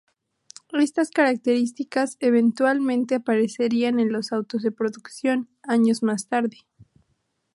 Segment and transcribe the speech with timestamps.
[0.73, 6.57] Estas características eventualmente aparecerían en los autos de producción, años más tarde.